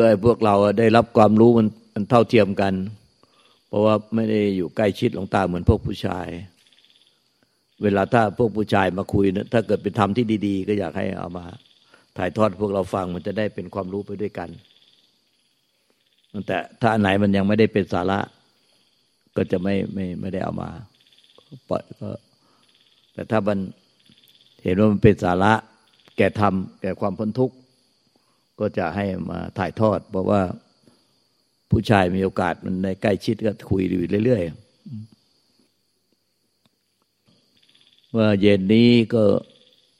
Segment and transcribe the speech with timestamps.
[0.00, 2.74] พื่อให้พวกเราได้รับความรู้มันมันเท่าเทียมกัน
[3.68, 6.26] เพราะว่าไม่ได้อยู่ใกล้ชิดหลวงตาเหมือนพวกผู้ชาย
[7.82, 11.44] เวลาถ้าพวกผู้ชายมาคุยนะถ้าเกิดเป็นธรรมที่ดี ๆ ก็อยากให้เอามา
[12.18, 14.48] ถ่ายทอดพวกเราฟังมันจะได้เป็นความรู้ไปด้วยกัน
[16.46, 18.20] แต่ถ้าไหนมันยังไม่ได้เป็นสาระ
[19.36, 20.70] ก็จะไม่ไม่ไม่ได้เอามา
[21.68, 22.10] ปล่อยก็
[23.14, 23.58] แต่ถ้ามัน
[24.64, 25.52] เห็นว่ามันเป็นสาระ
[26.16, 27.56] แก่ธรรมแก่ความพ้นทุกข์
[28.60, 30.42] ก็จะให้มาถ่ายทอด เพราะว่า
[31.70, 34.52] ผู้ชายมีโอกาสมันในใกล้ชิดก็คุยอยู่เรื่อยๆ
[38.10, 39.22] เมื่อเย็นนี้ก็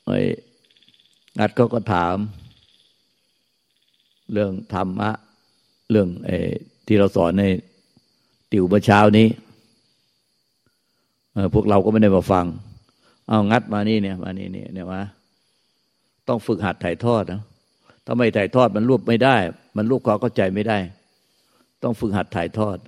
[0.07, 0.21] ไอ้
[1.39, 2.17] นัดเขาก็ถาม
[4.33, 5.11] เรื่องธรรมะ
[5.91, 6.36] เรื่องไอ้
[6.86, 7.45] ที่เราสอนใน
[8.53, 9.29] ติวเมื่อเช้านี้
[11.55, 12.47] พวกเราก็ไม่ได้มาฟัง
[13.29, 15.01] เอางัดมานี่เนี่ย มานี่เนี่ยเนี่ยมา
[16.29, 17.42] ต้องฝึกหัดถ่ายทอดนะ
[18.11, 19.37] ถ้าไม่ถ่ายทอดมันรวบไม่ได้
[19.77, 20.78] มันรวบความเข้าใจไม่ได้
[21.83, 22.78] ต้องฝึกหัดถ่ายทอด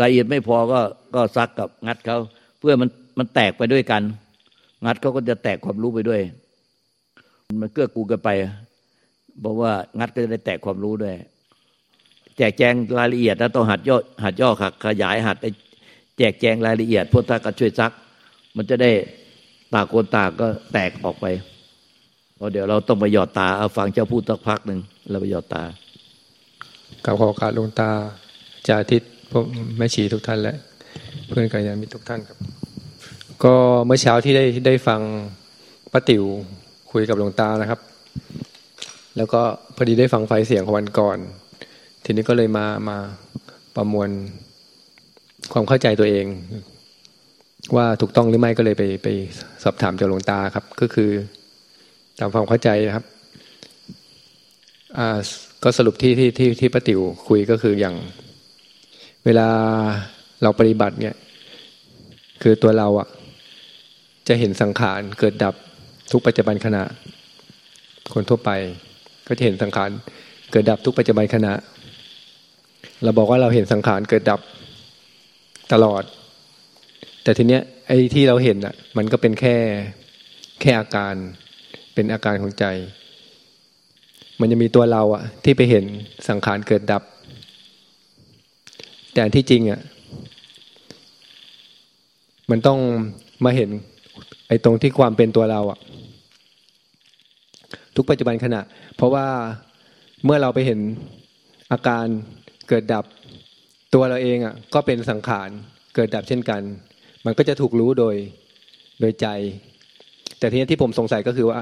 [0.00, 0.80] รายละเอียดไม่พอก็
[1.14, 2.18] ก็ซักกับงัดเขา
[2.58, 4.02] เพื่อมันมันแตกไปด้วยกัน
[4.84, 6.20] งัดเขาก็จะแตกความรู้ไปด้วย
[7.60, 8.30] มันเกื้อกูลกันไป
[9.44, 11.14] บอกว่างัดก็จะได้แตกความรู้ด้วย
[12.36, 14.50] แจกแจงรายละเอียดแล้วต้องหัดย่อหัดย่อ
[14.84, 15.36] ขยายหัด
[16.18, 17.92] แจกแจงรายละเอียดพุทธก็ช่วยซัก
[18.56, 18.90] มันจะได้
[19.72, 21.26] ตาโกนตาก็แตกออกไป
[22.52, 25.62] เดี๋ยวเราต้องไปหยอดตาเอาฟังเจ้าพูดสักพักหนึ่งเราไปหยอดตา
[27.04, 27.90] กับขอการลงตา
[28.68, 29.44] จาทิตพวก
[29.78, 30.56] แม่ชีทุกท่านและ
[31.26, 32.38] เพื่อนกัลยาณมิตรทุกท่านครับ
[33.44, 33.54] ก็
[33.86, 35.00] เมื่อเช้าที่ได้ได้ฟัง
[35.92, 36.24] ป้าติ๋ว
[36.92, 37.80] คุยกับหลวงตานะครับ
[39.16, 39.40] แล้วก็
[39.76, 41.18] พอดีได้ฟังไฟเสียงของวันก่อน
[42.04, 42.96] ทีนี้ก็เลยมามา
[43.76, 44.08] ประมวล
[45.52, 46.26] ความเข้าใจตัวเอง
[47.76, 49.08] ว่าถูกต้องหรือไม่ก็เลยไปไป
[49.62, 51.10] สอบถามจากหลวงตาครับ ก็คือ
[52.20, 53.04] ตามความเข้าใจนะครับ
[55.62, 57.94] ก็สรุปที่ที่ที่ที่ป้าติ๋วคุยก็คืออย่าง
[59.24, 59.48] เวลา
[60.42, 61.14] เราปฏิบัติเนี่ย
[62.42, 63.08] คือตัวเราอะ
[64.28, 65.54] จะเห็นสังขารเกิดดับ
[66.12, 66.82] ทุกปัจจุบันขณะ
[68.14, 68.50] คนทั่วไป
[69.26, 69.90] ก็จะเห็นสังขาร
[70.50, 71.52] เกิดดับทุกปัจจุบันขณะ
[73.02, 74.40] เราบอกว่าเราเห็นสังขารเกิดดับ
[75.72, 76.02] ตลอด
[77.22, 79.56] แต่ทีเนี้ยไอ้ที่เราเห็นอะมันก็เป็นแค่
[80.60, 81.14] แค่อาการ
[81.96, 82.66] เป็นอาการของใจ
[84.40, 85.84] มันจะมีตัวเราอะที่ไปเห็น
[86.28, 87.02] สังขารเกิดดับ
[89.14, 89.80] แต่ที่จริงอะ
[92.50, 92.80] มันต้อง
[93.44, 93.70] มาเห็น
[94.48, 95.78] ไอ้ตรงที่ความเป็นตัวเราอะ
[97.96, 98.60] ทุกปัจจุบันขณะ
[98.96, 99.26] เพราะว่า
[100.24, 100.80] เมื่อเราไปเห็น
[101.72, 102.06] อาการ
[102.68, 103.04] เกิดดับ
[103.94, 105.48] ตัวเราเองอะก็เป็นสังขาร
[105.94, 106.62] เกิดดับเช่นกัน
[107.24, 108.16] มันก็จะถูกรู้โดย
[109.00, 109.26] โดยใจ
[110.38, 111.58] แต่ทีนี้ที่ผมสงสัยก็คือว่า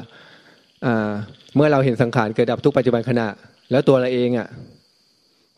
[1.57, 3.29] เมื่อเราเห็นสังขารเกิดดับทุกปัจจุบันขณะ
[3.71, 4.49] แล้วตัวเราเองอะ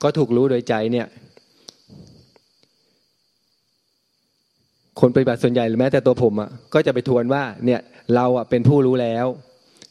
[0.02, 1.06] ก็ถูกรู้โดยใจเนี่ย
[5.00, 7.80] คนปฏิบัติส่วนใหญ่หรือแม้แต่ตัวผมอะก็จะไปทวนว่า เนี่ย
[8.14, 9.26] เราอะเป็นผู้รู้แล้ว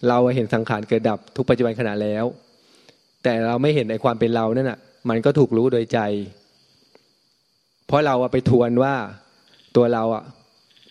[0.09, 2.25] เราเห็นสังขารเกิดดับทุกปัจจุบันขณะแล้ว
[3.23, 5.99] แต่เราไม่เห็นในความเป็นเรานั่นอะ มันก็ถูกรู้โดยใจ
[7.87, 8.93] เพราะเราอะไปทวนว่า
[9.75, 10.23] ตัวเราอะ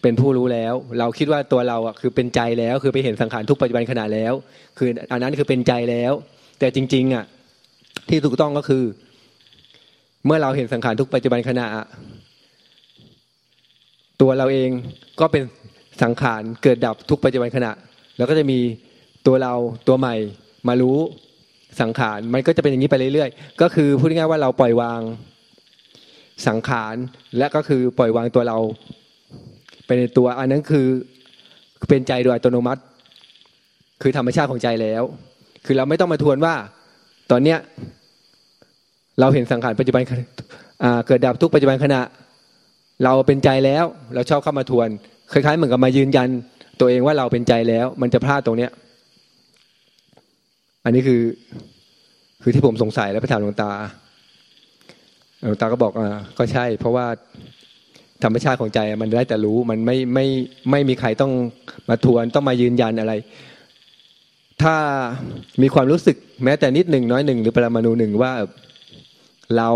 [0.05, 4.33] เป็นผู้รู้แล้ว เราคิดว่าตัวเราอะคือเป็นใจแล้ว คือไปเห็นสังขารทุกปัจจุบันขณะแล้ว
[4.79, 6.13] คืออันนั้นคือเป็นใจแล้ว
[6.59, 7.25] แต่จริง ๆ อะ
[8.09, 8.85] ที่ถูกต้องก็คือ
[10.27, 11.67] เมื่อเราเห็นสังขารทุกปัจจุบันขณะ
[14.21, 14.71] ตัวเราเอง
[15.21, 15.43] ก็เป็น
[16.03, 17.73] สังขารเกิดดับทุกปัจจุบันขณะ
[18.17, 18.59] แล้วก็จะมี
[19.27, 19.55] ตัวเรา
[19.89, 20.15] ตัวใหม่
[20.69, 20.99] มารู้
[21.81, 25.01] สังขารมันก็จะเป็นอย่างนี้ไปเรื่อยๆ ก็คือพูดง่ายๆว่าเราปล่อยวาง
[26.49, 26.95] สังขาร
[27.39, 28.59] และก็คือปล่อยวางตัวเรา
[29.87, 30.87] ไปในตัวอันนั้นคือ
[31.89, 32.83] เป็นใจโดยอัตโนมัติ
[34.03, 35.03] คือธรรมชาติของใจแล้ว
[35.67, 36.55] คือเราไม่ต้องมาทวนว่า
[37.31, 37.59] ตอนเนี้ย
[39.21, 40.03] เราเห็นสังขารปัจจุบัน
[41.07, 42.01] เกิดดับทุกปัจจุบันขณะ
[43.05, 43.85] เราเป็นใจแล้ว
[44.15, 44.89] เราชอบเข้ามาทวน
[45.33, 46.29] คล้ายๆเหมือนกับมายืนยัน
[46.81, 48.71] ตัวเองว่าเราเป็นใจแล้ว มันจะพลาดตรงเนี้ย
[50.85, 51.23] อันนี้คือ
[52.43, 53.71] คือที่ผมสงสัยแล้วไปถามหลวงตา
[55.43, 57.07] หลวงตาก็บอกอ่าก็ใช่ เพราะว่า
[58.25, 60.27] ธรรมชาติของใจมันได้แต่รู้มันไม่ไม่
[60.71, 61.33] ไม่มีใครต้อง
[61.89, 63.13] มาทวนต้องมายืนยันอะไร
[64.63, 64.77] ถ้า
[65.63, 68.33] มีความรู้สึกแม้แต่นิดหนึ่งน้อยหนึ่งหรือปรมาณูหนึ่งว่า
[69.57, 69.71] เรา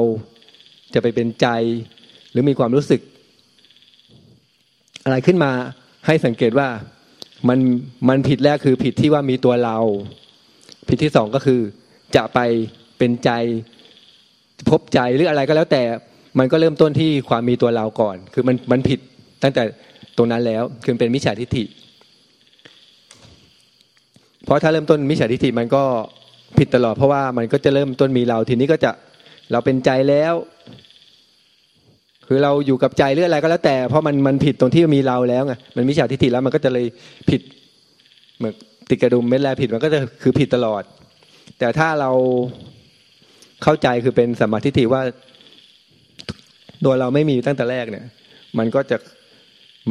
[0.95, 1.47] จะไปเป็นใจ
[2.31, 3.01] หรือมีความรู้สึก
[5.05, 5.51] อะไรขึ้นมา
[6.07, 6.69] ให้สังเกตว่า
[7.49, 7.59] มัน
[8.09, 9.79] มันผิดแรกคือผิดที่ว่ามีตัวเรา
[10.89, 11.61] ผิดที่สองก็คือ
[12.17, 12.39] จะไป
[12.99, 13.31] เป็นใจ
[14.69, 15.83] พบใจหรืออะไรก็แล้วแต่
[16.39, 19.01] มันก็เริ่มต้นที่ความมีตัวเราก่อน คือมันมันผิด
[19.43, 19.63] ตั้งแต่
[20.17, 21.65] ตรงนั้นแล้วคือเป็นมิจฉาทิฏฐิ
[24.45, 25.83] เพราะถ้าเริ่มต้นมิจฉาทิฏฐิมันก็
[26.59, 28.91] ผิดตลอดเพราะว่ามันก็จะเริ่มต้นมีเรา ทีนี้ก็จะ
[29.53, 30.35] เราเป็นใจแล้ว
[32.27, 36.87] คือเราอยู่กับใจหรืออะไรก็แล้วแต่ เพราะมันมันผิดตรงที่มีเราแล้วไงมันมิจฉาทิฏฐิแล้วมันก็จะเลย
[37.31, 37.41] ผิด
[38.39, 38.55] เหมือน
[38.89, 40.83] ติดกระดุมเม็ดแรกผิดมันก็จะคือผิดตลอด
[41.59, 42.11] แต่ถ้าเรา
[43.63, 45.03] เข้าใจคือเป็นสมาธิฏฐิว่า
[46.85, 48.05] ตัวเราไม่มีตั้งแต่แรกเนี่ย
[48.59, 48.97] มันก็จะ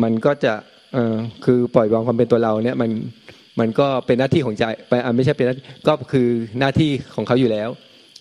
[0.04, 0.54] มันก็จะ
[0.94, 2.92] เออคือปล่อยวางความเป็นตัวเราเนี่ยมัน
[3.60, 5.56] มันก็เป็นหน้าที่ของใจไปไม่ใช่เป็นหน้า
[5.88, 6.28] ก็คือ
[6.60, 7.70] หน้าที่ของเขาอยู่แล้ว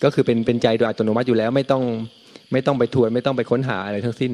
[0.04, 1.82] ก็คือเป็นเป็นใจโดยอัตโนมัติอยู่แล้ว ไม่ต้อง
[2.52, 4.32] ไม่ต้องไปทวนไม่ต้องไปค้นหาอะไรทั้งสิ้น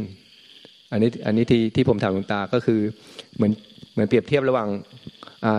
[0.92, 2.80] อันนี้อันนี้ที่ที่ผมถามหลวงตาก็คือ
[3.36, 3.52] เหมือน
[3.92, 4.68] เหมือนเปรียบเทียบระหว่าง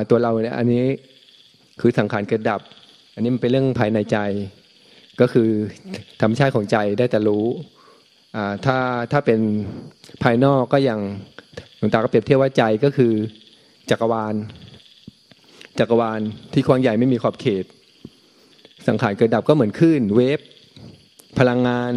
[0.09, 0.83] ตัวเราเนี่ยอันนี้
[1.81, 2.61] คือสังขารเกิดดับ
[3.15, 4.17] อันนี้มันเป็นเรื่องภายในใจ
[5.21, 5.49] ก็คือ
[6.21, 7.45] ธรรมชาติของใจได้แต่รู้
[8.65, 8.77] ถ้า
[9.11, 9.39] ถ้าเป็น
[10.23, 11.01] ภายนอกก็อย่าง
[11.77, 13.13] หลวงตาก็เปรียบเทียบว่าใจก็คือ
[13.89, 14.35] จักรวาล
[15.79, 16.19] จักรวาล
[16.53, 17.65] ที่ควางใหญ่ไม่มีขอบเขต
[18.87, 20.39] สังขารเกิดดับก็เหมือนคลื่นเวฟ
[21.39, 21.93] พลังงาน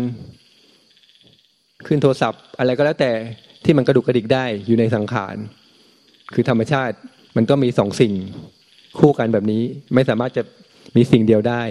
[1.86, 3.12] ขึ้นโทรศัพท์ อะไรก็แล้วแต่
[3.64, 5.36] ที่มันกระดุกกระดิกได้อยู่ในสังขาร
[6.34, 6.96] คือธรรมชาติ
[7.36, 8.14] มันก็มีสองสิ่ง
[8.98, 9.62] คู่กันแบบนี้
[9.94, 10.42] ไม่สามารถจะ
[10.96, 11.62] มีสิ่งเดียวได้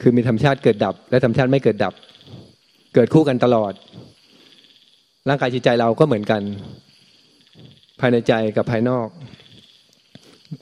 [0.00, 1.94] คือมีธรรมชาติเกิดดับ และธรรมชาติไม่เกิดดับ
[2.94, 3.72] เกิดคู่กันตลอด
[5.28, 6.42] ร่างกายจิตใจเราก็เหมือนกัน
[8.00, 9.08] ภายในใจกับภายนอก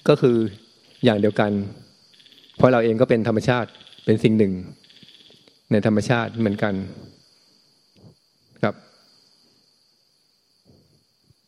[0.08, 0.36] ก็คือ
[1.04, 1.50] อย่างเดียวกัน
[2.56, 3.70] เพราะเราเองก็เป็นธรรมชาติ
[4.04, 4.52] เป็นสิ่งหนึ่ง
[5.72, 6.74] ในธรรมชาติเหมือนกัน
[8.62, 8.74] ครับ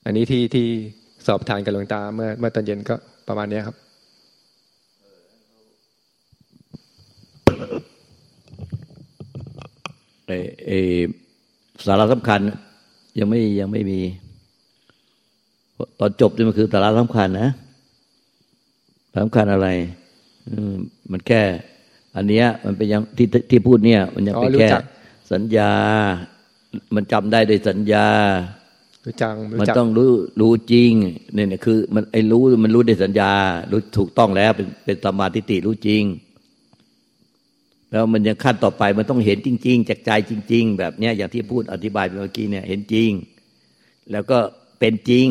[0.05, 0.67] อันนี้ที่ที่
[1.27, 2.95] สอบทานกับหลวงตาเมื่อเมื่อตอนเย็นก็
[3.29, 3.77] ประมาณนี้ครับ
[10.62, 10.62] เอ
[11.87, 12.41] สาระสำคัญ
[13.19, 14.01] ยังไม่ยังไม่มี
[15.99, 17.49] ตอนจบนี่มันคือสาระสำคัญนะ
[19.17, 19.69] สำคัญอะไร
[21.13, 21.43] มันแค่
[22.17, 24.69] อันเนี้ย มันเป็นยังที่ที่พูดเนี่ย มันยังเป็นแค่
[25.33, 25.73] สัญญา
[26.95, 28.07] มันจำได้โดยสัญญา
[29.05, 30.11] รู้จังมันต้องรู้
[30.41, 30.93] รู้จริง
[31.35, 33.33] เนี่ยคือ มันไอ้รู้มันรู้ในสัญญา
[33.71, 36.03] รู้ถูกต้องแล้วเป็นเป็นสมาธิติรู้จริง
[37.93, 43.11] แล้วมันยังขั้นต่อไปมันต้องเห็นจริง ๆ จากใจจริง ๆ แบบเนี้ยอย่างที่พูดอธิบายเมื่อกี้เนี่ยเห็นจริง
[44.13, 44.39] แล้วก็
[44.81, 45.27] เป็นจริง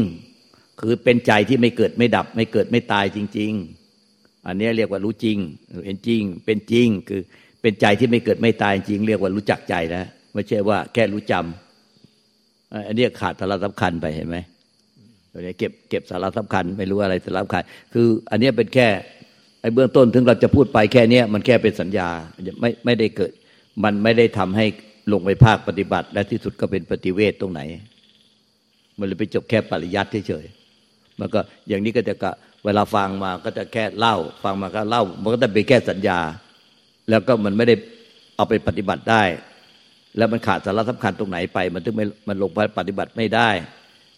[0.79, 3.51] คือเป็นใจที่ไม่เกิดไม่ดับ ไม่เกิดไม่ตายจริง
[3.99, 5.37] ๆ อันนี้เรียกว่ารู้จริง
[5.85, 7.21] เห็นจริง เป็นจริงคือ
[7.61, 14.37] เป็นใจที่ไม่เกิดไม่ตายจริง เรียกว่ารู้จักใจแล้วไม่ใช่ว่าแค่รู้จำอันนี้ขาดสาระสำคัญไปเห็นไหม
[15.31, 17.63] ตัวนี้เก็บเก็บสาระสำคัญ ไม่รู้อะไรสาระสำคัญ
[17.93, 18.87] คือ อันนี้เป็นแค่
[19.61, 22.09] ไอ้เบื้องต้นถึงเราจะพูดไปแค่เนี้ยมันแค่เป็นสัญญา
[22.61, 23.31] ไม่ไม่ได้เกิด
[23.83, 24.65] มันไม่ได้ทำให้
[25.11, 27.61] ลงไปภาคปฏิบัติ และที่สุดก็เป็นปฏิเวทตรงไหน
[28.97, 32.31] มันเลยไปจบแค่ปริยัติเฉยๆมันก็อย่างนี้ก็จะกะ
[32.65, 36.19] เวลาฟังมาก็จะแค่เล่า ฟังมาก็เล่า มันก็จะเป็นแค่สัญญา
[37.09, 37.75] แล้วก็มันไม่ได้
[38.35, 39.23] เอาไปปฏิบัติได้
[40.17, 43.49] แล้วมันขาดสาระสำคัญตรงไหนไป มันถึงไม่มันลงไปปฏิบัติไม่ได้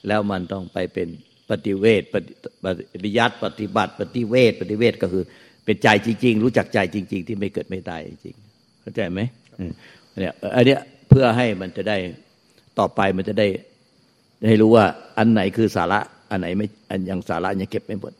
[0.08, 1.08] แล้วมันต้องไปเป็น
[1.54, 5.24] ปฏิเวทปฏิยัติปฏิบัติ ปฏิเวทปฏิเวทก็คือ
[5.66, 8.36] เป็นใจจริง ๆ รู้จักใจจริง ๆ ที่ไม่เกิดไม่ตายจริง
[8.82, 9.22] เข้าใจไหม
[10.20, 11.98] เนี่ยอันเนี้ยเพื่อให้มันจะได้
[12.80, 13.48] ต่อไปมันจะได้
[14.48, 14.86] ให้รู้ว่า
[15.18, 16.00] อันไหนคือสาระ
[16.32, 18.14] อันไหนไม่อันยังสาระยังเก็บไม่หมด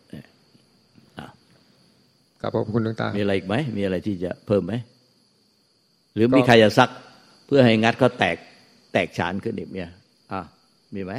[2.42, 4.74] ครับขอบคุณหลวงตา มีอะไรอีกไหมมีอะไรที่จะเพิ่มไหม
[6.16, 6.90] หรือมีใครจะซัก
[7.48, 8.38] เพื่อให้งัดเขาแตก
[8.94, 9.90] แตกฉานขึ้นอีกเนี่ย
[10.32, 10.42] อ่า
[10.96, 11.14] มีไหม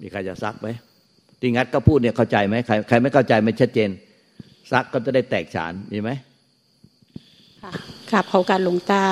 [0.00, 0.68] มีใครจะซักไหม
[1.40, 3.90] ที่งัดก็พูดเนี่ยเข้าใจไหมใครใครไม่เข้าใจไม่ชัดเจน
[4.72, 6.10] ซักก็จะได้แตกฉานมีไหม
[7.62, 7.72] ค่ะ
[8.10, 9.04] ค่ะพอการหลวงตา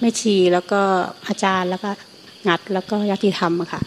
[0.00, 0.80] ไม่ชีแล้วก็
[1.28, 1.90] อาจารย์แล้วก็
[2.48, 3.82] งัดแล้วก็ยติธรรมค่ะ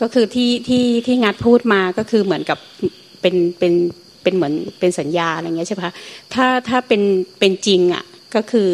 [0.00, 2.58] ก็คือที่ที่ที่งัดพูดมาก็คือเหมือนกับ
[3.20, 3.72] เป็นเป็น
[4.22, 5.94] เป็นเหมือนเป็นสัญญาอะไรเงี้ยใช่ไหมคะ
[6.34, 7.02] ถ้าถ้าเป็น
[7.38, 8.04] เป็นจริงอะ
[8.34, 8.68] ก็คือ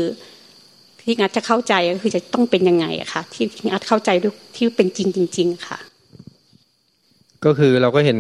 [1.03, 4.11] ที่งัดจะเข้าใจก็คือจะต้องเป็นยังไงอะค่ะที่งัดเข้าใจ
[4.57, 5.79] ที่เป็นจริงจริง ๆ ค่ะ
[7.45, 8.19] ก็คือเราก็เห็น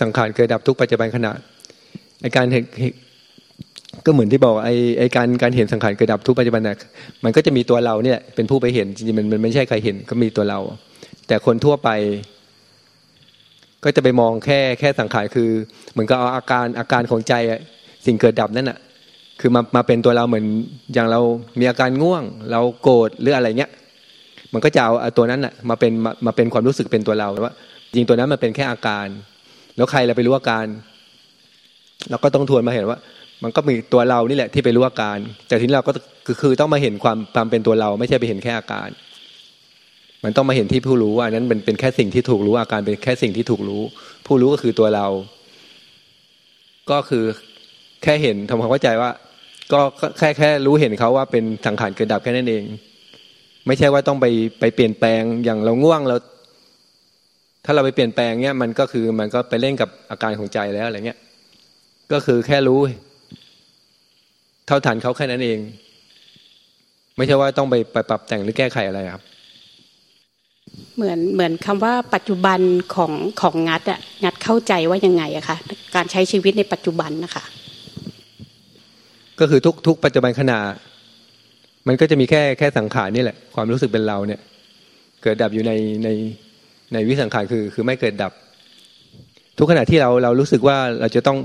[0.00, 1.32] สังขารเกิดดับทุกปัจจุบันขณะ
[2.22, 2.64] ไอการเห็น
[4.06, 6.76] ก็เหมือนที่บอกไอไอการการเห็นสังขารเกิดดับทุกปัจจุบันน่ะ
[7.24, 10.58] มันก็จะมีตัวเราเนี่ยเป็นผู้ไปเห็นจริงๆมันมันไม่ใช่ใครเห็นก็มีตัวเรา
[11.26, 11.90] แต่คนทั่วไป
[13.84, 15.48] ก็จะไปมองแค่แค่สังขารคือ
[15.92, 17.34] เหมือนกับเอาอาการอาการของใจ
[18.06, 18.78] สิ่งเกิดดับนั่นน่ะ
[19.40, 20.44] คือมามาเป็นตัวเราเหมือน
[20.94, 21.20] อย่างเรา
[21.58, 23.70] มีอาการง่วง เราโกรธหรืออะไรเงี้ย
[24.52, 27.54] มันก็จะเอาตัวนั้นอะมาเป็นมามาเป็นความรู้สึกเป็นตัวเราว่า
[27.94, 29.06] จริงตัวนั้นมันเป็นแค่อาการ
[29.76, 30.66] แล้วใครเราไปรู้อาการ
[32.10, 32.98] เราก็ต้องทวนมาเห็นว่า
[33.42, 35.18] มันก็มีตัวเรานี่แหละที่ไปรู้อาการ
[35.48, 35.92] แต่ทีนี้เราก็
[36.26, 38.88] คือคือต้องมาเห็นความความเป็นตัวเรา ไม่ใช่ไปเห็นแค่อาการ
[40.24, 43.82] มันต้องมาเห็นที่ผู้รู้ว่านั้นเป็นเป็นแค่สิ่งที่ถูกรู้อาการเป็นแค่สิ่งที่ถูกรู้
[44.26, 45.06] ผู้รู้ก็คือตัวเรา
[46.90, 47.24] ก็คือ
[48.02, 49.10] แค่เห็นทำความเข้าใจว่า
[49.72, 49.80] ก็
[50.18, 52.64] แค่แค่รู้เห็นเขาว่าเป็นสังขารเกิดดับแค่นั้นเอง
[53.66, 54.26] ไม่ใช่ว่าต้องไป
[54.60, 56.16] ไปเปลี่ยนแปลงอย่างเราง่วงเรา
[57.70, 61.18] ถ้าเราไปเปลี่ยนแปลงเนี้ยมันก็คือมันก็ไปเล่นกับอาการของใจแล้วอะไรเงี้ย
[62.12, 62.80] ก็คือแค่รู้
[64.66, 65.58] เท่าทันเขาแค่นั้นเอง
[67.16, 69.22] ไม่ใช่ว่าต้องไปไปปรับแต่งหรือแก้ไขอะไรครับ
[70.96, 72.60] เหมือนเหมือนคำว่าปัจจุบัน
[72.94, 75.56] ของของงัดอะงัดเข้าใจว่ายังไงอะคะ
[75.94, 77.44] การใช้ชีวิตในปัจจุบันนะคะ
[79.40, 80.58] ก็คือทุกทุกปัจจุบันขณะ
[81.86, 84.40] มันก็จะมีแค่แค่สังขารนี่แหละ ความรู้สึกเป็นเราเนี่ย
[85.22, 85.72] เกิดดับอยู่ใน
[86.04, 86.10] ใน
[86.92, 88.32] ในวิสังขารคือคือไม่เกิดดับ
[89.58, 91.38] ทุกขณะที่เราเรารู้สึกว่าเราจะต้อง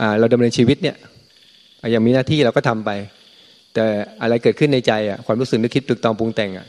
[0.00, 0.96] อ่าเราดำเนินชีวิตเนี่ย
[1.94, 2.90] ย่างมีหน้าที่เราก็ทำไป
[3.74, 3.86] แต่
[4.22, 6.66] อะไรเกิดขึ้นในใจอะความรู้สึกนึกคิดตึกตองปรุงแต่งอะ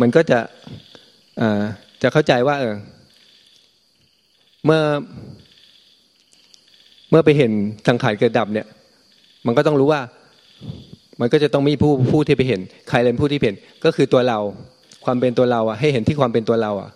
[0.00, 0.38] มันก็จะ
[1.40, 1.62] อ่า
[2.02, 2.74] จะเข้าใจว่าเออ
[4.64, 4.80] เมื่อ
[7.10, 7.52] เมื่อไปเห็น
[7.88, 8.66] สังขารเกิดดับเนี่ย
[9.46, 10.00] มันก็ต้องรู้ว่า
[11.20, 14.38] มันก็จะต้องมีผู้ผู้ที่ไปเห็น ใครเป็นผู้ที่เห็น ก็คือตัวเรา
[15.04, 16.90] ความเป็นตัวเราอะ ให้เห็นที่ความเป็นตัวเราอะ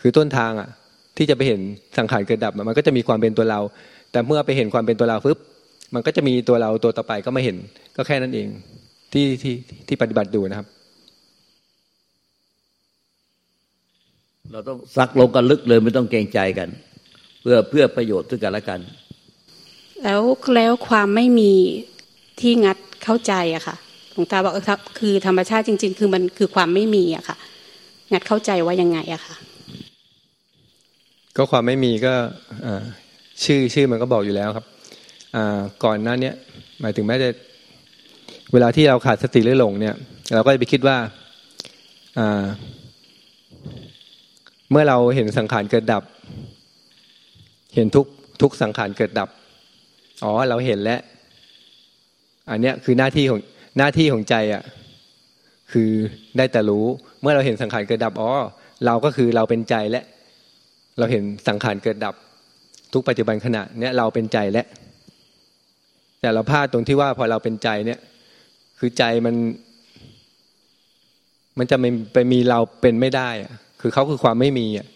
[0.00, 0.68] คือต้นทางอะ
[1.16, 1.60] ที่จะไปเห็น
[1.98, 3.60] สังขารเกิดดับมันก็จะมีความเป็นตัวเรา
[4.12, 5.38] แต่เมื่อไปเห็นความเป็นตัวเราปุ๊บ
[5.94, 7.56] มันก็จะมีตัวเราตัวต่อไปก็ไม่เห็น
[7.96, 8.48] ก็แค่นั้นเอง
[9.12, 9.54] ที่ที่
[9.86, 10.66] ที่ปฏิบัติดูนะครับ
[14.52, 16.68] เราต้องซักลงกันลึกเลยไม่ต้องเกรงใจกัน
[17.42, 18.80] เพื่อเพื่อประโยชน์ซึ่งกันและกัน
[20.02, 20.22] แล้ว
[20.54, 21.52] แล้วความไม่มี
[22.40, 23.76] ที่งัดเข้าใจอะค่ะ
[24.12, 27.36] หลวงตาบอกครับ คือธรรมชาติจริง ๆ คือมันคือความไม่มีอะค่ะ
[28.12, 29.34] งัดเข้าใจว่ายังไงอะค่ะ
[31.36, 32.14] ก็ความไม่มีก็
[33.44, 34.66] ชื่อชื่อมันก็บอกอยู่แล้วครับ
[35.84, 36.32] ก่อนหน้านี้
[36.80, 37.28] หมายถึงแม้จะ
[38.52, 39.94] เวลาที่เราขาดสติหรือหลงเนี่ย
[40.34, 40.96] เราก็จะไปคิดว่า
[44.70, 46.02] เมื่อเราเห็นสังขารเกิดดับ
[47.74, 48.06] เห็นทุก
[48.42, 49.28] ทุกสังขารเกิดดับ
[50.24, 51.00] อ๋อ เราเห็นแล้ว
[52.50, 53.40] อันเนี้ยคือหน้าที่ของ
[53.76, 54.62] หน้าที่ของใจอะ
[55.72, 55.90] คือ
[56.36, 56.86] ได้แต่รู้
[57.20, 58.30] เมื่อเราเห็นสังขารเกิดดับอ๋อ
[58.86, 60.02] เราก็คือเราเป็นใจและ
[60.98, 62.14] เราเห็นสังขารเกิดดับ
[62.92, 64.64] ทุกปัจจุบันขณะเนี้ยเราเป็นใจและ
[66.20, 68.00] แต่เราพลาดตรงที่ว่าพอเราเป็นใจเนี่ย
[68.78, 69.34] คือใจมัน
[71.58, 74.86] มันจะไม่ไปมีเราเป็นไม่ได้อะคือเขาคือความไม่มีอะ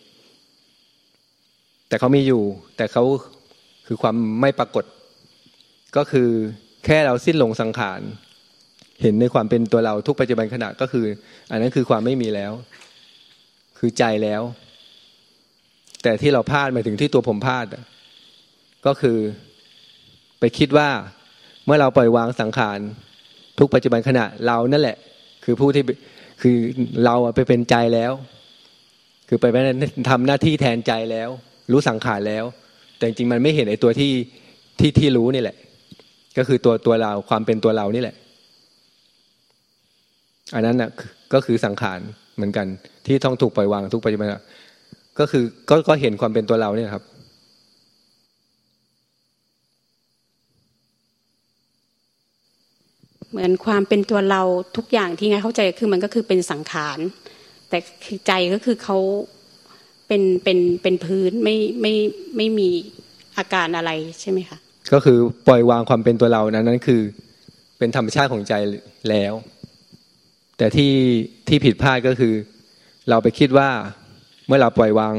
[1.88, 2.42] แต่เขามีอยู่
[2.76, 3.04] แต่เขา
[3.86, 4.84] คือความไม่ปรากฏ
[5.96, 6.28] ก็คือ
[6.84, 8.00] แค่เราสิ้นลงสังขาร
[9.02, 11.06] เห็นในความเป็นตัวเราทุกปัจจุบันขณะก็คือ
[11.50, 12.52] อันนั้นคือความไม่มีแล้ว
[13.78, 14.42] คือใจแล้ว
[16.02, 17.66] แต่ที่เราพลาดมาถึงที่ตัวผมพลาด
[18.86, 19.18] ก็คือ
[20.40, 20.88] ไปคิดว่า
[21.64, 22.78] เมื่อเราปล่อยวางสังขาร
[23.58, 24.96] ทุกปัจจุบันขณะเรานั่นแหละ
[25.44, 25.82] คือผู้ที่
[26.42, 26.56] คือ
[27.04, 28.12] เราไปเป็นใจแล้ว
[29.28, 29.44] คือไป
[30.08, 31.28] ทำหน้าที่แทนใจแล้ว
[31.72, 32.44] รู้สังขารแล้ว
[32.96, 34.12] แต่จริงมันไม่เห็นไอ้ตัวที่
[34.80, 35.56] ที่ที่รู้นี่แหละ
[36.38, 38.16] ก็คือตัวตัวเราความเป็นตัวเรานี่แหละ
[40.54, 40.90] อันนั้นน่ะ
[41.32, 42.00] ก็คือสังขาร
[42.36, 42.66] เหมือนกัน
[43.06, 44.28] ที่ต้องถูกปล่อยวางทุกปัจจุบัน
[45.18, 47.04] ก็คือก็ก็เห็นความเป็นตัวเราเนี่ยครับ
[53.30, 54.42] เหมือนความเป็นตัวเรา
[54.76, 56.98] ทุกอย่างที่ไงเข้าใจคือมันก็คือเป็นสังขาร
[57.68, 58.98] แต่คือใจก็คือเขา
[60.06, 61.94] เป็นเป็นเป็นพื้นไม่ไม่
[62.36, 62.68] ไม่มี
[63.38, 64.58] อาการอะไรใช่ไหมคะ
[64.92, 67.00] ก็คือปล่อยวางความเป็นตัวเรานั้นนั้นคือ
[67.78, 68.54] เป็นธรรมชาติของใจ
[69.10, 69.32] แล้ว
[70.58, 70.92] แต่ที่
[71.48, 72.34] ที่ผิดพลาดก็คือ
[73.08, 73.68] เราไปคิดว่า
[74.46, 75.14] เมื่อเราปล่อยวาง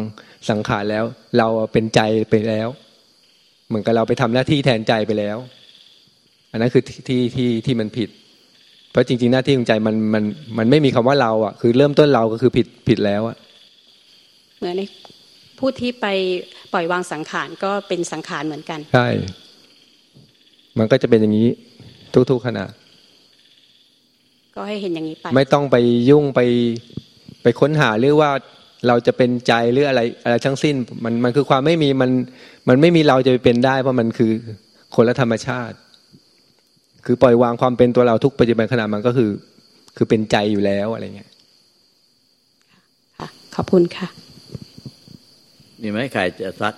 [0.49, 1.05] สังขารแล้ว
[1.37, 2.67] เราเป็นใจไปแล้ว
[3.67, 5.37] เหมือนกับเราไปทำหน้าที่แทนใจไปแล้ว
[6.51, 8.09] อันนั้นคือที่ที่ที่มันผิด
[8.97, 10.23] ราะจริง ๆ หน้าที่ของใจมันมัน
[10.57, 13.37] มันไม่มีคำว่าเราอะ คือเริ่มต้นเราก็คือผิดผิดแล้วอะ
[14.59, 14.81] เหมือน
[15.59, 16.05] ผู้ที่ไป
[16.73, 19.07] ปล่อยวางสังขารก็เป็นสังขารเหมือนกัน ใช่
[20.79, 21.47] มันก็จะเป็นอย่างนี้
[22.31, 22.65] ทุกๆขณะ
[24.57, 25.75] ก็ให้เห็นอย่างนี้ไป ไม่ต้องไป
[26.09, 26.41] ยุ่งไป
[27.43, 28.31] ไปค้นหาหรือว่า
[28.87, 32.11] เราจะเป็นใจหรืออะไรอะไรทั้งสิ้น มันมันคือความไม่มีมัน
[32.67, 34.31] มันไม่มีเราจะไปเป็นได้ เพราะมันคือ
[34.95, 35.75] คนละธรรมชาติ
[37.05, 39.31] คือปล่อยวางความเป็นตัวเราทุกปัจจุบันขณะมันก็คือ
[39.97, 41.29] คือเป็นใจอยู่แล้วอะไรเงี้ย
[43.17, 44.07] ค่ะขอบคุณค่ะ
[45.81, 46.73] นี่ไหมใครจะซัก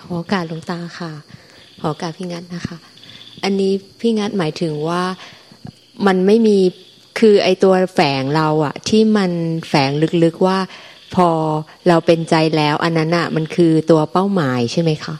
[0.00, 1.10] ขอการหลวงตาค่ะ
[1.80, 2.76] ขอการพี่งัดนะคะ
[3.44, 5.02] อันนี้พี่งัดหมายถึงว่า
[6.06, 6.58] มันไม่มี
[7.18, 9.30] คือไอตัวแฝงเราอะที่มัน
[9.68, 9.90] แฝง
[10.24, 10.58] ลึกๆว่า
[11.14, 11.28] พอ
[11.88, 15.14] เราเป็นใจแล้ว อันนั้นอะมันคือตัวเป้าหมายใช่ไหมคะ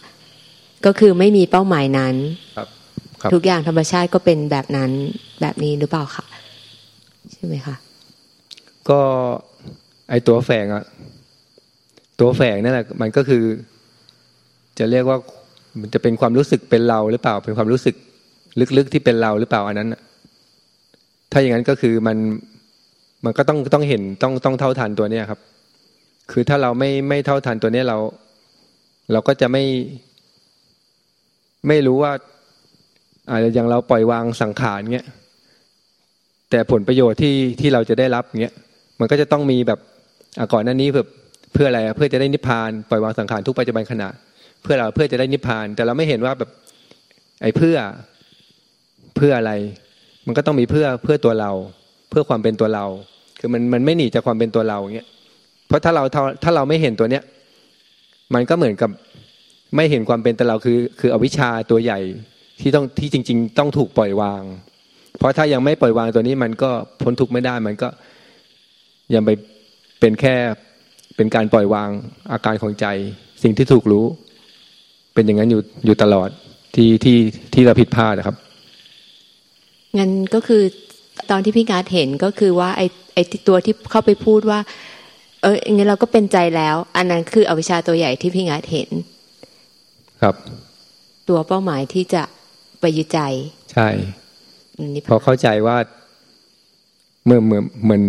[0.86, 2.14] ก็คือไม่มีเป้าหมายนั้น
[2.56, 2.68] ครับ
[3.32, 4.90] ทุกอย่างธรรมชาติก็เป็นแบบนั้น
[5.40, 6.24] แบบนี้หรือเปล่าคะ
[7.32, 7.76] ใช่ไหมคะ
[8.88, 9.00] ก็
[10.10, 10.84] ไอตัวแฝงอะ
[12.20, 13.42] ตัวแฝงนั่นแหละมันก็คือ
[14.78, 15.18] จะเรียกว่า
[15.80, 17.94] มันจะเป็นความรู้สึกเป็นเราหรือเปล่า เป็นความรู้สึก
[18.76, 19.88] ลึกๆที่เป็นเราหรือเปล่าอันนั้น
[21.36, 22.18] ถ้าอย่างนั้นก็คือมัน
[23.24, 25.40] มันก็ต้องต้องเห็นต้องต้องเท่าทันตัวเนี้ยครับ
[26.30, 27.98] คือถ้าเราไม่ไม่เท่าทันตัวเนี้ยเรา
[29.12, 29.64] เราก็จะไม่
[31.68, 32.12] ไม่รู้ว่า
[33.30, 35.06] อาจจะอย่างเราปล่อยวางสังขารเงี้ย
[36.50, 38.54] แต่ผลประโยชน์ที่ที่เราจะได้รับเงี้ย
[39.00, 39.80] มันก็จะต้องมีแบบ
[40.52, 41.06] ก่อนหน้านี้เพื่อ
[41.52, 44.08] เพื่ออะไรเพื่อจะได้นิพพานปล่อยวางสังขารทุกปัจจุบันขณะ
[44.62, 46.50] เพื่อเราเพื่อจะได้นิพพาน แต่เราไม่เห็นว่าแบบ
[47.42, 47.76] ไอ้เพื่อ
[49.16, 49.52] เพื่ออะไร
[50.26, 51.50] มันก็ต้องมีเพื่อเพื่อตัวเรา
[52.10, 52.84] เพื่อความเป็นตัวเรา
[53.38, 55.08] คือมันมันไม่หนีจากความเป็นตัวเราเงี้ย
[55.68, 56.02] เพราะถ้าเรา
[56.42, 57.22] ถ้าเราไม่เห็นตัวเนี้ย
[58.34, 58.90] มันก็เหมือนกับ
[59.76, 62.00] ไม่เห็นความเป็นตัวเราคือ คืออวิชชาตัวใหญ่
[62.60, 64.42] ที่ต้องที่จริง ๆ ต้องถูกปล่อยวาง
[65.18, 66.70] เพราะถ้ายังไม่ปล่อยวางตัวนี้มันก็
[67.02, 67.88] พ้นทุกข์ไม่ได้ มันก็
[69.14, 69.30] ยังไป
[70.00, 70.34] เป็นแค่
[71.16, 71.88] เป็นการปล่อยวาง
[72.32, 72.86] อาการของใจ
[73.42, 74.04] สิ่งที่ถูกรู้
[75.14, 76.28] เป็นอย่างนั้นอยู่อยู่ตลอด
[76.74, 77.16] ที่ที่
[77.54, 78.36] ที่เราผิดพลาดนะครับ
[79.98, 80.62] งั้นก็คือ
[81.30, 84.60] ตอนที่พี่งาเห็นก็คือว่าไอ้ไอ้ตัวที่เข้าไปพูดว่า
[85.42, 88.90] เอองั้นเราก็เป็นใจแล้ว อันนั้นคืออวิชชาตัวใหญ่ที่พี่งาเห็น
[90.22, 90.34] ครับ
[91.28, 92.22] ตัวเป้าหมายที่จะ
[92.80, 93.20] ไปยึดใจ
[93.72, 93.88] ใช่
[95.10, 95.76] พอเข้าใจว่า
[97.26, 98.02] เมื่อเหมือนเหมือน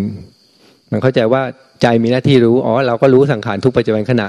[0.91, 1.41] มันเข้าใจว่า
[1.81, 4.27] ใจมีหน้าที่รู้อ๋อเราก็รู้สังขารทุกปัจจุบันขณะ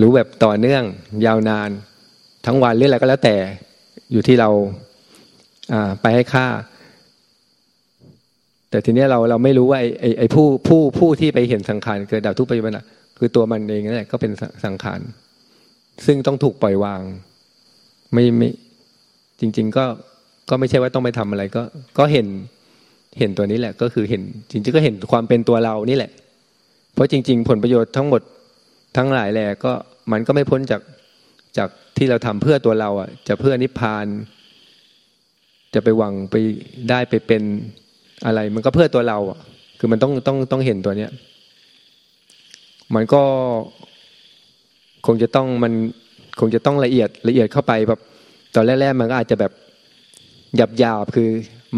[0.00, 0.82] รู้แบบต่อเนื่อง
[1.26, 1.70] ยาวนาน
[2.46, 3.36] ทั้งวันหรืออะไรก็แล้วแต่
[4.12, 4.72] อยู่ที่เราอ่า
[6.02, 6.46] ไปให้ค่า
[8.70, 12.78] แต่ทีนี้เราเราไม่รู้ว่าไอ้ไอ้ผู้ผู้ผู้ที่ไปเห็นสังขารเกิดดับทุกปัจจุบัน
[13.18, 14.32] คือตัวมันเองนั่นแหละก็เป็น
[14.64, 15.00] สังขาร
[16.06, 17.00] ซึ่งต้องถูกปล่อยวาง
[18.12, 18.50] ไม่ไม่
[19.40, 19.84] จริง ๆ ก็
[20.50, 21.62] ก็ไม่ใช่ว่าต้องไปทำอะไรก็
[21.98, 22.26] ก็เห็น
[23.18, 26.10] เห็นตัวนี้แหละ ก็คือเห็น จริงๆก็เห็นความเป็นตัวเรานี่แหละ
[26.94, 28.22] เพราะจริง ๆ ผลประโยชน์ทั้งหมด
[28.96, 29.72] ทั้งหลายแหละก็
[30.12, 30.80] มันก็ไม่พ้นจาก
[31.58, 34.06] จากที่เราทำเพื่อตัวเราอะ จะเพื่อนิพพาน
[35.74, 36.34] จะไปหวังไป
[36.90, 37.42] ได้ไปเป็น
[38.26, 39.38] อะไร มันก็เพื่อตัวเราอะ
[39.78, 41.10] คือมันต้องต้องต้องเห็นตัวเนี้ย
[42.94, 43.22] มันก็
[45.06, 45.72] คงจะต้องมัน
[46.40, 48.00] คงจะต้องละเอียดละเอียดเข้าไปแบบ
[48.54, 49.52] ตอนแรกๆมันก็อาจจะแบบ
[50.78, 51.28] หยาบๆคือ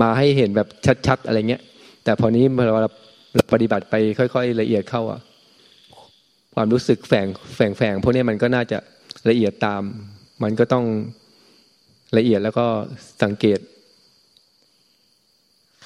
[0.01, 0.69] มาให้เห็นแบบ
[1.07, 1.63] ชัด ๆ อะไรเงี้ย
[2.05, 5.21] แต่พอนี้เราเราปฏิบัติไปค่อย ๆ ละเอียดเข้าอะ
[6.55, 8.79] ความรู้สึกแฝงแฝงแฝงพวกนี้มันก็น่าจะ
[9.29, 9.83] ละเอียดตาม
[10.43, 10.85] มันก็ต้อง
[12.17, 12.67] ละเอียดแล้วก็
[13.23, 13.59] สังเกต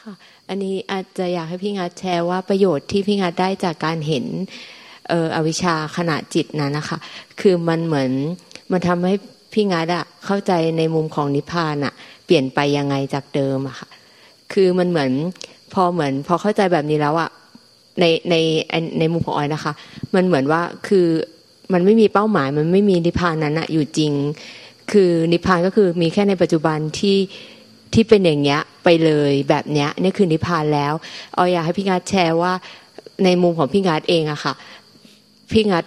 [0.06, 0.14] ค่ะ
[0.48, 4.24] อันนี้อาจจะอยากให้พี่งาแชร์ว่าประโยชน์ที่พี่งาได้จากการเห็น
[5.08, 6.98] เอออวิชาขณะจิตนั้นนะคะ
[7.40, 8.10] คือมันเหมือน
[8.72, 9.14] มันทำให้
[9.52, 11.92] พี่งาอะเข้าใจในมุมของนิพพานอะ
[12.26, 13.88] เปลี่ยนไปยังไงจากเดิมอะค่ะ
[14.52, 15.10] คือมันเหมือน
[15.74, 17.30] พอเหมือน พอเข้าใจแบบนี้แล้วอะ
[18.00, 18.34] ในใน
[18.98, 19.72] ในมุมของออยนะคะ
[20.14, 21.06] มันเหมือนว่าคือ
[21.72, 24.12] มันไม่มีเป้าหมาย มันไม่มีนิพพานนั้นอะอยู่จริง
[24.92, 27.18] คือนิพพานก็คือมีแค่ในปัจจุบันที่
[27.94, 30.92] ที่เป็นอย่างเงี้ย ไปเลยแบบเนี้ยนี่คือนิพพานแล้ว
[31.36, 32.52] ออยอยากให้พี่งาแชร์ว่า
[33.24, 34.54] ในมุมของพี่งาเองอะค่ะ
[35.52, 35.84] พี่งัด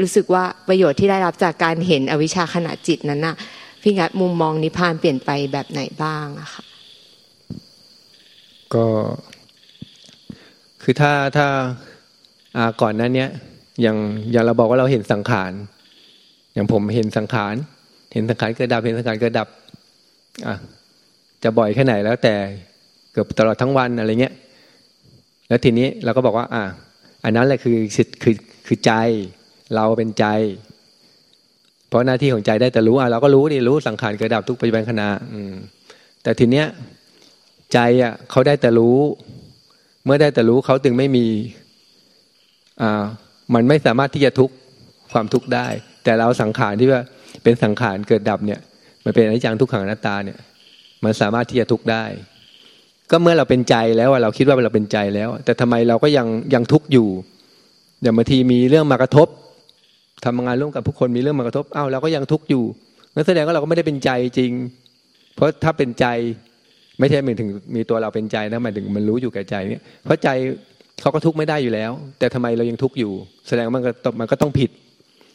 [0.00, 3.36] รู้สึกว่าประโยชน์ที่ได้รับจากการเห็นอวิชชาขณะจิตนั้นน่ะ
[3.82, 6.62] พี่งัดมุมมองนิพพานเปลี่ยนไปแบบไหนบ้างอะค่ะ
[8.74, 8.86] ก็
[10.82, 11.46] คือถ้าถ้า
[12.56, 13.30] อาก่อนนั้นเนี้ย
[13.82, 13.98] อย่าง
[14.32, 15.52] อย่างเราบอกว่าเราเห็นสังขาร
[16.54, 17.54] อย่างผมเห็นสังขาร
[18.12, 19.48] เห็นสังขารเกิดดับเห็นสังขารเกิดดับ
[20.46, 20.54] อะ
[21.44, 22.34] จะบ่อยแค่ไหนแล้วแต่
[23.12, 24.34] เกือบตลอดทั้งวันอะไรเงี้ย
[25.48, 26.64] แล้วทีนี้เราก็บอกว่า อะ
[27.24, 27.78] อันนั้นแหละคือ
[28.22, 28.34] คือ
[28.66, 28.92] คือใจ
[29.74, 30.26] เราเป็นใจ
[31.88, 35.52] เพราะหน้าที่ของใจได้แต่รู้อะเราก็รู้นี่รู้สังขารเกิดดับทุกปัจจุบันขณะอืม
[36.22, 36.66] แต่ทีเนี้ย
[37.72, 38.98] ใจอะเขาได้แต่รู้
[40.04, 41.26] เมื่อได้แต่รู้เขาถึงไม่มี
[42.82, 43.04] อ่า
[43.54, 44.50] มันไม่สามารถที่จะทุก
[45.12, 45.66] ความทุกข์ได้
[46.04, 47.02] แต่เราสังขารที่ว่า
[47.42, 48.60] เป็นสังขารเกิดดับเนี่ย
[49.04, 50.38] มันเป็นอนิจจังทุกขังอนัตตาเนี่ย
[51.04, 52.04] มันสามารถที่จะทุกข์ได้
[53.10, 57.08] ก็เมื่อเราเป็นใจแล้วเราคิดว่าเราเป็นใจแล้ว แต่ทำไมเราก็ยังยังทุกข์อยู่
[58.02, 59.28] อย่างบางทีมีเรื่องมากระทบ
[60.24, 62.64] ทำงานร่วมกับผู้คนมีเรื่องมากระทบอ้าวเราก็ยังทุกข์อยู่
[63.14, 64.52] นั่นแสดงว่าเราก็ไม่ได้เป็นใจจริง
[65.34, 66.06] เพราะถ้าเป็นใจ
[66.98, 70.28] ไม่ใช่หมายถึงมีตัวเราเป็นใจนะหมายถึงมันรู้อยู่แก่ใจเนี่ยเพราะใจ
[71.00, 73.12] เขาก็ทุกข์ไม่ได้อยู่แล้ว แต่ทำไมเรายังทุกข์อยู่
[73.48, 74.70] แสดงมันก็มันก็ต้องผิด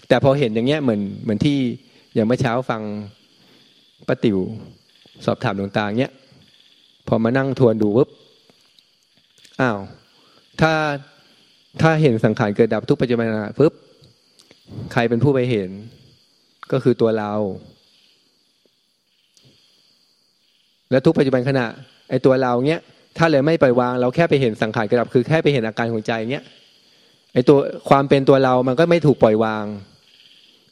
[0.07, 1.57] แต่พอเห็นอย่างเงี้ยเหมือนเหมือนที่
[2.15, 2.81] อย่างเมื่อเช้าฟัง
[4.07, 4.37] ป้าติ๋ว
[5.25, 6.13] สอบถามดวงตาเงี้ย
[7.07, 8.09] พอมานั่งทวนดูปุ๊บ
[9.61, 9.79] อ้าว
[10.61, 10.73] ถ้า
[11.81, 13.25] ถ้าเห็นสังขารเกิดดับทุกปัจจุบัน
[13.59, 13.73] ปุ๊บ
[14.93, 15.69] ใครเป็นผู้ไปเห็น
[16.71, 17.33] ก็คือตัวเรา
[20.91, 21.65] และทุกปัจจุบันขณะ
[22.09, 22.81] ไอ้ตัวเราเนี้ย
[23.17, 26.43] ถ้าเลยไม่ปล่อยวาง เราแค่ไปเห็นสังขารเกิดดับคือแค่ไปเห็นอาการของใจเนี้ย
[27.33, 27.57] ไอ้ตัว
[27.89, 29.65] ความเป็นตัวเรามันก็ไม่ถูกปล่อยวาง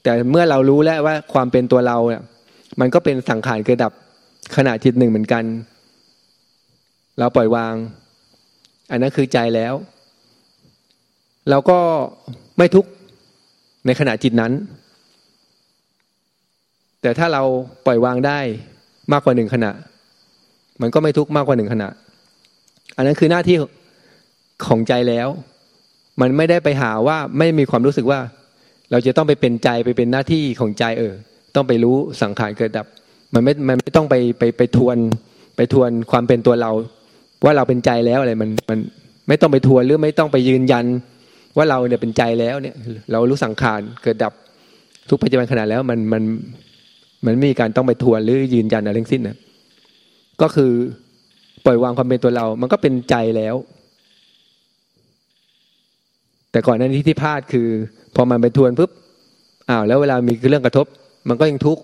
[0.04, 2.24] แต่เมื่อเรารู้แล้วว่าความเป็นตัวเราเนี่ย
[2.80, 3.94] มันก็เป็นสังขารเกิดดับ
[4.56, 5.44] ขณะจิตหนึ่งเหมือนกัน
[7.20, 7.74] เราปล่อยวาง
[8.92, 9.74] อันนั้นคือใจแล้ว
[11.50, 11.80] เราก็
[12.58, 12.90] ไม่ทุกข์
[13.86, 14.52] ในขณะจิตนั้น
[17.02, 17.44] แต่ถ้าเรา
[17.86, 18.40] ปล่อยวางได้
[19.12, 19.72] มากกว่าหนึ่งขณะ
[20.82, 21.90] มันก็ไม่ทุกข์มากกว่าหนึ่งขณะ
[22.96, 23.58] อันนั้นคือหน้าที่
[24.66, 25.28] ของใจแล้ว
[26.22, 28.20] มันไม่ได้ไปหาว่าไม่มีความรู้สึกว่า
[28.92, 31.14] เราจะต้องไปเป็นใจไปเป็นหน้าที่ของใจเออ
[31.56, 32.88] ต้องไปรู้สังขารเกิดดับ
[33.36, 34.98] มันไม่มันไม่ต้องไปไปไปทวน
[35.56, 36.72] ไปทวนความเป็นตัวเรา
[37.44, 38.80] ว่าเราเป็นใจแล้วอะไรมันมัน
[39.28, 40.86] ไม่ต้องไปทวนหรือไม่ต้องไปยืนยัน
[41.58, 42.76] ว่าเราเนี่ยเป็นใจแล้วเนี่ย
[43.12, 44.34] เรารู้สังขารเกิดดับ
[45.10, 46.24] ทุกปัจจุบันขณะแล้วมันมัน
[47.26, 49.38] มันไม่มีการต้องไปทวนหรือยืนยันอะไรทั้งสิ้นนะ
[50.42, 50.72] ก็คือ
[51.66, 53.56] ปล่อยวางความเป็นตัวเรา มันก็เป็นใจแล้ว
[56.52, 57.68] แต่ก่อนหน้านี้ที่พลาดคือ
[58.16, 58.92] พอมันไปทวนปุ๊บ
[59.70, 60.86] อ้าวแล้วเวลามีเรื่องกระทบ
[61.30, 61.82] มันก็ยังทุกข์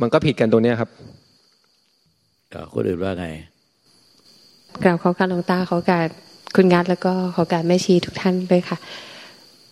[0.00, 0.90] มันก็ผิดกันตรงนี้ครับ
[2.74, 3.26] คนอื่นว่าไง
[4.84, 6.04] กล่าวขอการหลวงตาขอการ
[6.56, 8.76] คุณงัดแล้วก็ขอการแม่ชีทุกท่านด้วยค่ะ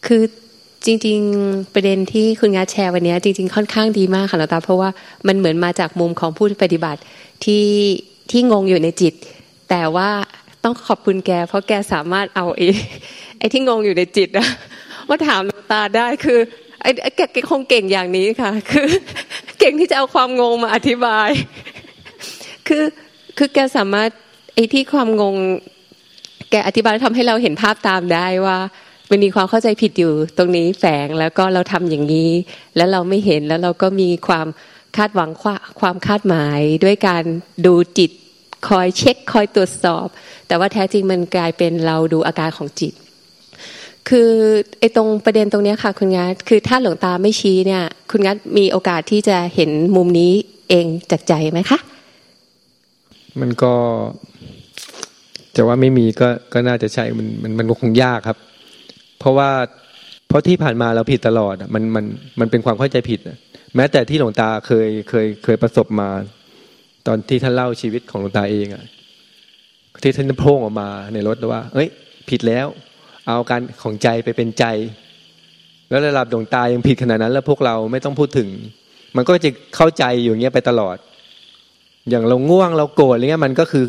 [0.07, 0.23] คือ
[0.87, 4.91] จริง ๆ ประเด็นที่คุณงัดแชร์วันนี้จริง ๆ ค่อนข้างดีมากค่ะหลวงตาเพราะว่า
[5.27, 7.01] มันเหมือนมาจากมุมของผู้ปฏิบัติ
[7.45, 7.67] ที่
[8.31, 9.15] ที่งงอยู่ในจิต
[9.71, 10.09] แต่ว่า
[10.65, 12.67] ต้องขอบคุณแก เพราะแกสามารถเอาไอ้
[13.39, 14.47] ไอ้ที่งงอยู่ในจิตอะ
[15.09, 16.39] ว่าถามหลวงตาได้คือ
[16.83, 18.89] ไอ้แกคงเก่งอย่างนี้ค่ะ คือ
[19.59, 21.29] เก่งที่จะเอาความงงมาอธิบาย
[22.69, 22.85] คือ
[23.39, 24.11] คือแกสามารถ
[24.55, 25.37] ไอ้ที่ความงง
[26.51, 28.59] แกอธิบายทำให้เราเห็นภาพตามได้ว่า
[29.11, 32.31] มันมีความเข้าใจผิดอยู่ตรงนี้แฝงแล้วก็เราทำอย่างนี้
[32.77, 34.47] แล้วเราไม่เห็นแล้วเราก็มีความ
[34.97, 35.31] คาดหวัง
[35.81, 37.25] ความคาดหมายด้วยการ
[37.67, 38.11] ดูจิต
[38.69, 40.07] คอยเช็คคอยตรวจสอบ
[40.47, 42.93] แต่ว่าแท้จริงมันกลายเป็นเราดูอาการของจิต
[44.09, 44.31] คือ
[44.79, 50.33] ไอ้ตรงประเด็นตรงนี้ค่ะ คุณงัดคือถ้าหลวงตาไม่ชี้เนี่ย คุณงัดมีโอกาสที่จะเห็นมุมนี้
[50.71, 51.79] เองจากใจไหมคะ
[53.41, 53.75] มันก็
[55.57, 58.39] จะว่าไม่มีก็ก็น่าจะใช่มันมันมันคงยากครับ
[59.19, 59.51] เพราะว่า
[60.29, 62.05] เพราะที่ผ่านมาเราผิดตลอดมันมัน
[62.41, 63.21] มันเป็นความเข้าใจผิด
[63.75, 66.09] แม้แต่ที่หลวงตาเคยเคยเคยประสบมา
[67.07, 68.85] ตอนที่ท่านเล่าชีวิตของหลวงตาเองอะ
[70.03, 71.89] ที่ท่านโพ่งออกมาในรถว่า เอ้ย
[72.31, 72.67] ผิดแล้ว
[73.29, 74.65] เอาการของใจไปเป็นใจ
[75.89, 78.49] แล้วระดับดวงตายังผิดขนาดนั้น แล้วพวกเราไม่ต้องพูดถึง
[79.17, 80.97] มันก็จะเข้าใจอยู่างเงี้ยไปตลอด
[82.11, 83.85] อย่างเราง่วงเราโกรธอะไรเงี้ยมันก็คือ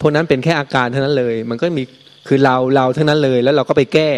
[0.00, 1.82] พวกนั้นเป็นแค่อาการเท่านั้นเลย มันก็มี
[2.28, 4.10] คือเราเราเท่านั้นเลย แล้วเราก็ไปแก้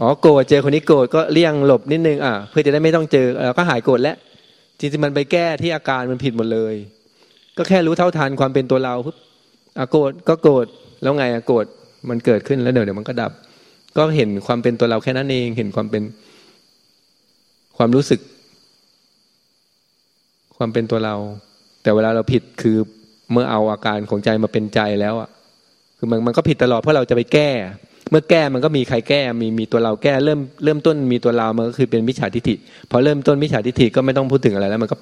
[0.00, 4.16] อ๋อโกรธเจอคนนี้โกรธก็เลี่ยงหลบนิดนึงอะเพื่อจะได้ไม่ต้องเจอเราก็หายโกรธแล้ว
[4.78, 6.74] จริงๆมันไปแก้ที่อาการมันผิดหมดเลย
[7.56, 9.16] ก็แค่รู้เท่าทันความเป็นตัวเราปุ๊บ
[9.78, 10.66] อะโกรธก็โกรธ
[11.02, 11.66] แล้วไงอะโกรธ
[12.08, 13.32] มันเกิดขึ้นแล้วเดี๋ยวเดี๋ยวมันก็ดับ
[13.96, 16.02] ก็เห็นความเป็นตัวเราแค่นั้นเอง เห็นความเป็น
[17.76, 18.20] ความรู้สึก
[20.56, 21.14] ความเป็นตัวเรา
[21.82, 22.76] แต่เวลาเราผิดคือ
[23.32, 25.28] เมื่อเอาอาการของใจมาเป็นใจแล้วอะ
[25.98, 27.50] คือมันมันก็ผิดตลอดเพราะเราจะไปแก้
[28.10, 32.54] เมื่อแก้มันก็มีใครแก้ มีมีตัวเราแก้เริ่มเริ่มต้นมีตัวเรา มันก็คือเป็นมิจฉาทิฏฐิ
[32.90, 34.96] พอเริ่มต้นมิจฉาทิฏฐิก็ไม่ต้องพูดถึงอะไรแล้ว มันก็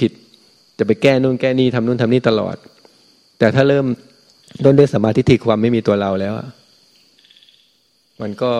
[0.00, 0.10] ผิด
[0.78, 2.56] จะไปแก้นู่นแก้นี่ทำนู่นทำนี่ตลอด
[3.38, 3.86] แต่ถ้าเริ่ม
[4.64, 6.34] ต้นด้วยสมาธิทิความไม่มีตัวเราแล้ว
[8.22, 8.52] มันก็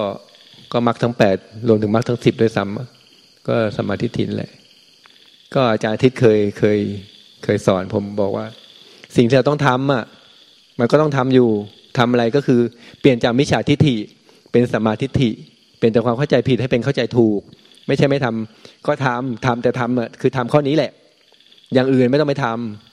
[0.72, 1.36] ก็มักทั้งแปด
[1.68, 4.50] รวมถึงมักทั้งสิบด้วยซ้ำก็สมาธิทินแหละ
[5.54, 6.78] ก็อาจารย์ทิศเคยเคย
[7.44, 8.46] เคยสอนผมบอกว่า
[9.16, 10.04] สิ่งที่เราต้องทำอะ
[10.80, 11.48] มันก็ต้องทำอยู่
[11.98, 12.60] ทำอะไรก็คือ
[13.00, 13.96] เปลี่ยนจากมิจฉาทิฏฐิ
[14.52, 15.30] เป็นสมาธิฐิ
[15.80, 17.40] เป็นจากความเข้าใจผิดให้เป็นเข้าใจถูก
[17.86, 20.90] ไม่ใช่ไม่ทำก็ทำทำแต่ทำอะคือทำข้อนี้แหละ
[21.74, 22.91] อย่างอื่นไม่ต้องไปทำ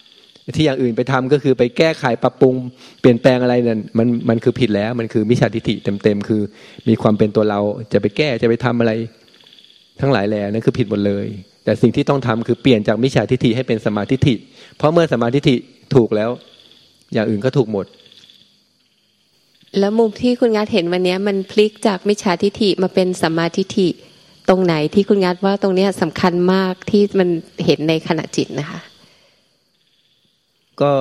[0.55, 2.55] ที่อย่างอื่นไปทำก็คือไปแก้ไขปรับปรุง
[3.01, 6.41] เปลี่ยนแปลงอะไรนั่นมันมันคือผิดแล้ว มันคือมิจฉาทิฏฐิเต็มๆคือ
[6.87, 7.59] มีความเป็นตัวเรา
[7.93, 8.91] จะไปแก้จะไปทำอะไร
[10.01, 11.25] ทั้งหลายแหล่นั่นคือผิดหมดเลย
[11.63, 14.35] แต่สิ่งที่ต้องทำคือเปลี่ยนจากมิจฉาทิฏฐิให้เป็นสมาธิฐิ
[14.77, 15.55] เพราะเมื่อสมาธิฐิ
[15.95, 16.29] ถูกแล้ว
[17.13, 17.85] อย่างอื่นก็ถูกหมด
[19.79, 23.87] แล้วมุมที่คุณงัดเห็นวันนี้มันพลิกจากมิจฉาทิฏฐิมาเป็นสมาทิฐิ
[24.49, 27.29] ตรงไหนที่คุณงัดว่าตรงนี้สำคัญมากที่มัน
[27.65, 28.79] เห็นในขณะจิตนะคะ
[30.81, 30.91] ก็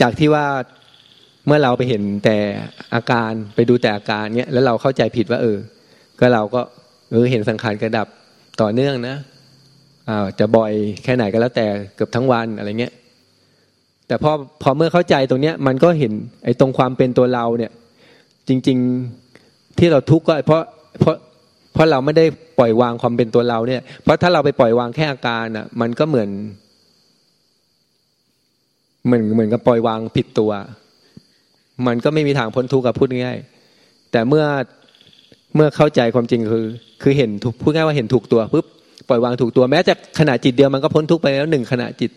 [0.00, 0.46] จากที่ว่า
[1.46, 2.36] เมื่อเราไปเห็นแต่
[2.94, 5.58] อาการไปดูแต่อาการเนี้ยแล้วเราเข้าใจผิดว่า เออ
[6.20, 6.60] ก็เราก็
[7.10, 8.06] เออเห็นสังขารกระดับ
[8.60, 9.16] ต่อเนื่องนะ
[10.08, 10.72] อ้าวจะบ่อย
[11.04, 12.92] แค่ไหนก็แล้วแต่เกือบทั้งวันอะไรเงี้ย
[14.06, 16.12] แต่พอพอเมื่อเข้าใจตรงเนี้ย มันก็เห็น
[16.44, 17.72] ไอ้ตรงความเป็นตัวเราเนี่ย
[18.48, 18.78] จริง
[19.28, 20.62] ๆที่เราทุกข์ก็เพราะ
[21.00, 21.16] เพราะ
[21.72, 22.24] เพราะเราไม่ได้
[22.58, 26.30] ปล่อยวางความเป็นตัวเราเนี่ย เพราะถ้าเราไปปล่อยวางแค่อาการอะ มันก็เหมือน
[29.06, 30.50] เหมือนเหมือนกับปล่อยวางผิดตัว
[31.86, 33.38] มันก็ไม่มีทางพ้นทุกข์กับพูดง่าย
[34.12, 34.44] แต่เมื่อ
[35.56, 36.66] เมื่อเข้าใจความจริงคือ
[37.02, 38.66] คือเห็นถูกพูดง่ายว่าเห็นถูกตัวปุ๊บ
[39.08, 42.10] ปล่อยวางถูกตัวแม้จะขณะจิตเดียวมันก็พ้นทุกข์ไปแล้วหนึ่งขณะจิต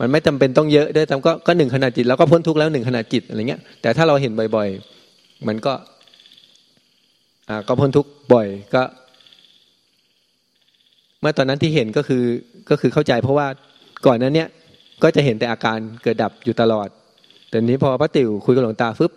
[0.00, 4.68] มันไม่จำเป็นต้องเยอะด้วยแต่ก็ก็หนึ่งขณะจิตแล้วก็พ้นทุกข์แล้วหนึ่งขณะจิตอะไรเงี้ย แต่ถ้าเราเห็นบ่อย
[5.08, 5.72] ๆ มันก็
[7.48, 8.82] อ่าก็พ้นทุกข์บ่อยก็
[11.20, 12.22] เมื่อตอนนั้นที่เห็นก็คือ
[12.70, 13.46] ก็คือเข้าใจเพราะว่า
[14.06, 14.48] ก่อนนั้นเนี่ย
[15.02, 16.88] ก็จะเห็นแต่อาการเกิดดับอยู่ตลอด
[17.48, 19.12] แต่นี้พอพระติ๋วคุยกับหลวงตาฟึบ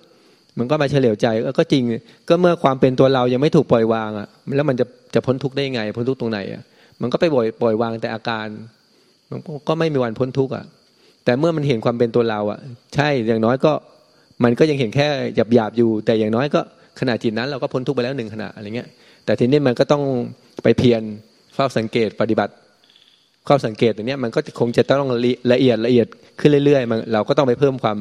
[0.58, 1.28] มันก็มาเฉลียวใจ
[1.60, 1.84] ก็จริง
[2.28, 6.64] ก็เมื่อความเป็นตัวเรายังไม่ถูกปล่อยวางอะ แล้วมันจะจะพ้นทุกข์ได้ยังไง พ้นทุกข์ตรงไหนอะ
[7.02, 8.48] มันก็ไปปล่อยปล่อยวางแต่อาการ
[9.30, 10.66] มันก็ไม่มีวันพ้นทุกข์อะ
[11.26, 12.60] แต่เมื่อมันเห็นความเป็นตัวเราอะ
[12.96, 13.72] ใช่อย่างน้อยก็
[14.44, 16.62] มันก็ยังเห็นแค่หยาบหยาบอยู่ แต่อย่างน้อยก็
[17.00, 18.88] ขณะจิตนั้น เราก็พ้นทุกข์ไปแล้วหนึ่งขณะอะไรเงี้ย
[19.26, 20.04] แต่ทีนี้มันก็ต้อง
[20.64, 21.02] ไปเพียร
[21.54, 22.54] เฝ้าสังเกตปฏิบัติ
[23.48, 25.10] ข้อสังเกตตรงนี้มันก็คงจะต้อง
[25.52, 26.08] ละเอียดละเอียด
[26.40, 27.98] ขึ้นเรื่อยๆมันเราก็ต้องไปเพิ่มความ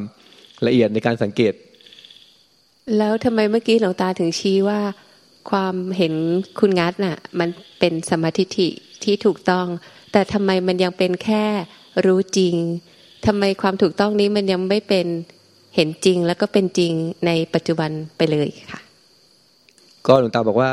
[0.67, 1.53] ละเอียดในการสังเกต
[2.99, 4.81] แล้วทำไมเมื่อกี้หลวงตาถึงชี้ว่า
[5.51, 6.15] ความเห็น
[6.59, 8.69] คุณงัดน่ะ มันเป็นสมาธิิ
[9.05, 9.67] ที่ถูกต้อง
[10.13, 11.45] แต่ทำไมมันยังเป็นแค่
[12.07, 12.55] รู้จริง
[13.27, 15.07] ทำไมความถูกต้องนี้มันยังไม่เป็น
[15.77, 16.93] เห็นจริงแล้วก็เป็นจริง
[17.27, 18.81] ในปัจจุบันไปเลยค่ะ
[20.07, 20.71] ก็หลวงตาบอกว่า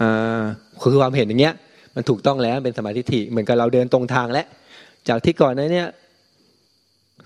[0.00, 0.40] อ่า
[0.80, 1.54] คือความเห็นอย่างเงี้ย
[1.96, 4.46] มันถูกต้องแล้วเป็นสมาธิิเหมือนกับเราเดินตรงทางแล้ว
[5.08, 5.88] จากที่ก่อนนั้นเนี่ย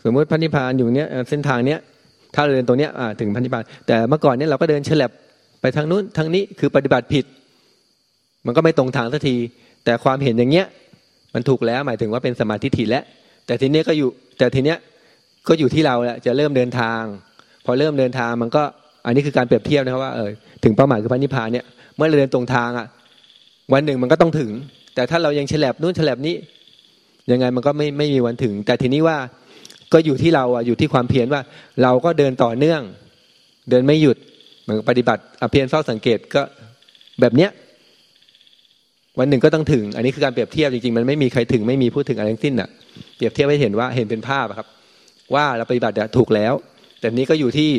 [0.05, 1.79] สมมติพันธิพานอยู่เนี้ยเส้นทางเนี้ย
[2.35, 5.11] ถ้าเราเดินตรงเนี้ยถึงพันธิพานแต่เมื่อก่อนเนี้ยเราก็เดินเฉลบ
[5.61, 7.25] ไปทางนู้นทางนี้คือปฏิบัติผิด
[8.47, 9.37] มันก็ไม่ตรงทางสักที
[9.85, 10.67] แต่ความเห็นอย่างเงี้ย
[11.35, 13.05] มันถูกแล้วหมายถึงว่าเป็นสมาธิิแล้ว
[13.47, 14.79] แต่ทีเนี้ยก็อยู่ แต่ทีเนี้ย
[15.49, 17.03] ก็อยู่ที่เราแหละจะเริ่มเดินทาง
[17.65, 18.63] พอเริ่มเดินทางมันก็
[19.07, 20.31] อันนี้คือการเปรียบเทียบนะครับว่าเออ
[20.65, 21.65] ถึงเป้าหมายคือพันธิพานเนี่ย
[21.97, 22.87] เมื่อเราเดินตรงทางอะ
[23.73, 24.51] วันหนึ่งมันก็ต้องถึง
[24.95, 26.37] แต่ถ้าเรายังฉลับนู่นฉลับนี้
[27.31, 29.17] ยังไงมันก็ไม่ไม่มีวันถึง แต่ทีนี้ว่า
[29.93, 31.41] ก็อยู่ที่เราอะอยู่ที่ความเพียรว่า
[31.83, 32.81] เราก็เดินต่อเนื่อง
[33.71, 34.17] เดินไม่หยุด
[34.63, 36.43] เหมือนปฏิบัติอเพียรเฝ้าสังเกตก็
[37.21, 37.51] แบบเนี้ย
[39.19, 42.69] วันหนึ่งก็ต้องถึง อันนี้คือการเปรียบเทียบจริงๆ มันไม่มีใครถึงไม่มีพูดถึงอะไรทั้งสิ้นอะ
[43.17, 44.69] เปรียบเทียบให้เห็นว่าเห็นเป็นภาพครับ
[45.35, 46.53] ว่าเราปฏิบัติถูกแล้ว
[47.01, 47.71] แต่นี้ก็อยู่ที่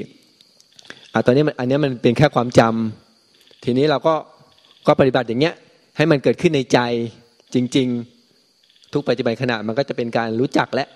[1.13, 4.13] อ่าตอนนี้มันอันนี้มันเป็นแค่ความจำทีนี้เราก็
[4.87, 5.55] ก็ปฏิบัติอย่างเงี้ย
[5.99, 6.79] ให้มันเกิดขึ้นในใจ
[7.53, 7.87] จริง
[8.41, 10.87] ๆ ทุกปัจจุบันขณะมันก็จะเป็นการรู้จักและ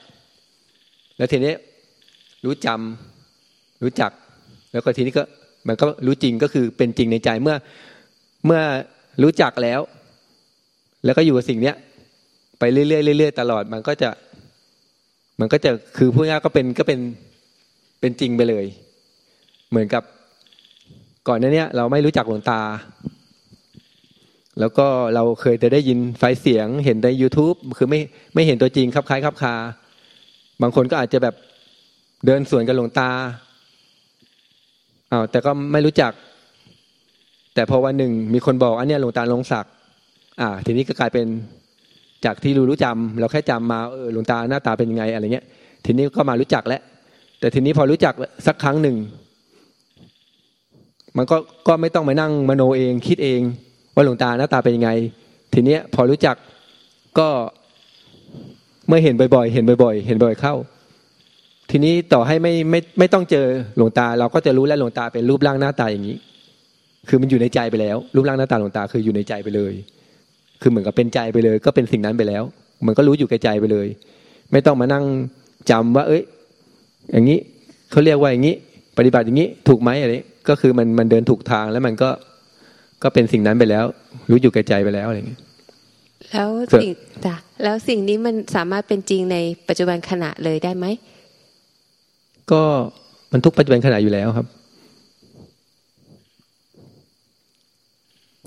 [1.18, 1.54] แล้วทีนี้
[2.46, 4.12] รู้จำรู้จัก
[4.72, 5.24] แล้วก็ทีนี้ก็
[5.68, 7.56] มันก็รู้จริงก็คือเป็นจริงในใจเมื่อ
[8.46, 8.62] เมื่อ
[9.24, 9.80] รู้จักแล้ว
[11.06, 11.76] แล้วก็อยู่กับสิ่งเนี้ย
[12.60, 14.10] ไปเรื่อยๆเรื่อยๆตลอดมันก็จะ
[15.40, 17.00] มันก็จะคือพูดง่ายก็เป็นก็เป็น
[18.00, 18.66] เป็นจริงไปเลย
[19.70, 20.04] เหมือนกับ
[21.28, 22.60] ก่อนหน้านี้เราไม่รู้จักหลวงตา
[24.60, 28.00] แล้วก็เราเคยแต่ได้ยินไฟเสียงเห็นใน YouTube คือไม่
[28.34, 29.56] ไม่เห็นตัวจริงครับคล้ายครับคา
[30.62, 31.36] บางคนก็อาจจะแบบ
[32.26, 33.10] เดินสวนกับหลวงตา
[35.12, 36.12] อ้าวแต่ก็ไม่รู้จัก
[37.56, 39.74] แต่พอวันหนึ่งมีคนบอกอันนี้หลวงตาลงศักดิ์
[40.42, 41.28] อ่า ทีนี้ก็กลายเป็น
[42.26, 45.46] จากที่รู้รู้จำเราแค่จำมาเออหลวงตาหน้าตาเป็นยังไงอะไรเงี้ย
[45.86, 46.82] ทีนี้ก็มารู้จักแล้ว
[47.40, 48.14] แต่ทีนี้พอรู้จัก
[48.48, 48.98] สักครั้งหนึ่ง
[51.18, 51.38] มันก็
[51.68, 53.42] ก็ไม่ต้องมานั่งมโนเองคิดเอง
[53.96, 54.90] ว่าหลวงตาหน้าตาเป็นยังไง
[55.54, 56.36] ทีเนี้ยพอรู้จัก
[57.20, 57.30] ก็
[58.88, 60.56] เมื่อเห็นบ่อยๆ เห็นบ่อย ๆ เห็นบ่อยเข้า
[61.72, 63.46] ทีนี้ต่อให้ไม่ไม่ไม่ต้องเจอ
[63.78, 66.18] หลวงตา เราก็จะรู้แล้วหลวงตาเป็นรูปร่างหน้าตาอย่างนี้
[67.10, 69.74] คือมันอยู่ในใจไปแล้ว รูปร่างหน้าตาหลวงตาคืออยู่ในใจไปเลย
[70.62, 72.44] คือเหมือนกับเป็นใจไปเลย ก็เป็นสิ่งนั้นไปแล้ว
[72.86, 73.88] มันก็รู้อยู่แก่ใจไปเลย
[74.52, 75.06] ไม่ต้องมานั่ง
[75.72, 76.24] จำว่า เอ้ย
[77.12, 77.40] อย่างนี้
[77.92, 78.56] เขาเรียกว่าอย่างนี้
[78.98, 80.16] ปฏิบัติอย่างนี้ถูกไหมอะไร
[80.50, 82.10] ก็คือมันมันเดินถูกทางแล้วมันก็
[83.04, 83.86] ก็เป็นสิ่งนั้นไปแล้ว
[84.30, 85.40] รู้อยู่แก่ใจไปแล้วอะไรอย่างเงี้ย
[86.32, 86.90] แล้วสิ่ง
[87.26, 89.38] จ้ะแล้วสิ่งนี้มันสามารถเป็นจริงใน
[89.68, 90.86] ปัจจุบันขณะเลยได้ไหม
[92.52, 92.64] ก็
[93.32, 94.48] มันทุกปัจจุบันขณะอยู่แล้วครับ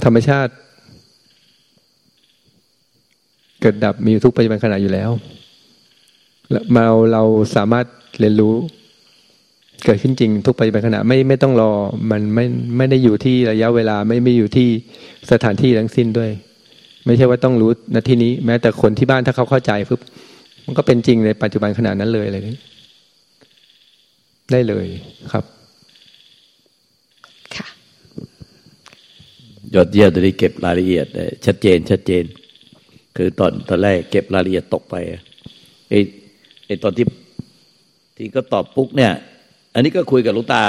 [0.05, 0.53] ธรรมชาติ
[3.61, 5.11] เกิดดับมีทุกปัจจุบันขณะอยู่แล้ว
[6.73, 7.23] เราเรา
[7.57, 7.87] สามารถ
[8.21, 8.55] เรียนรู้
[9.85, 11.71] เกิดขึ้นจริงทุกปัจจุบันขณะไม่ไม่ต้องรอ
[12.11, 12.45] มันไม่
[12.77, 14.69] ไม่ได้อยู่ที่ระยะเวลาไม่ไม่อยู่ที่
[15.31, 16.31] สถานที่ทั้งสิ้นด้วย
[17.07, 20.01] ไม่ใช่ว่าต้องรู้ณที่นี้ แม้แต่คนที่บ้านถ้าเขาเข้าใจปุ๊บ
[20.65, 22.59] มันก็เป็นจริงในปัจจุบันขณะนั้นเลยอะไรนี้
[24.53, 24.87] ได้เลย
[25.33, 25.45] ครับ
[27.57, 27.67] ค่ะ
[29.75, 31.07] ยอดเยี่ยมตอนนี้เก็บรายละเอียด
[31.47, 32.25] ชัดเจน ชัดเจน
[33.17, 34.95] คือตอนตอนแรกเก็บรายละเอียดตกไป
[35.91, 35.99] ไอ้
[36.67, 37.05] ไอ้ตอนที่
[38.17, 39.12] ที่ก็ตอบปุ๊กเนี่ย
[39.77, 40.62] อันนี้ก็คุยกับลุงตา